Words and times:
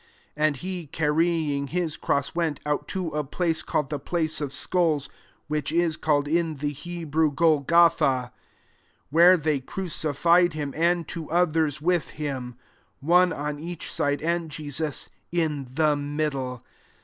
]17 0.35 0.43
And 0.47 0.57
he, 0.57 0.87
carrying 0.87 1.67
his 1.67 1.95
cross, 1.95 2.33
went 2.33 2.59
out 2.65 2.87
to 2.87 3.09
a 3.09 3.23
place 3.23 3.61
called 3.61 3.91
The 3.91 3.99
fitace 3.99 4.41
of 4.41 4.51
skulls; 4.51 5.09
which 5.47 5.71
is 5.71 5.95
called 5.95 6.27
in 6.27 6.55
the 6.55 6.71
Hebrew, 6.73 7.31
Golgotha; 7.31 8.31
18 8.33 8.33
where 9.11 9.37
they 9.37 9.59
crucified 9.59 10.53
him, 10.53 10.73
and 10.75 11.07
two 11.07 11.29
others 11.29 11.83
with 11.83 12.09
him, 12.17 12.55
one 12.99 13.31
on 13.31 13.59
each 13.59 13.91
ride, 13.99 14.23
and 14.23 14.49
Jesus 14.49 15.11
in 15.31 15.67
the 15.71 15.95
middle. 15.95 16.65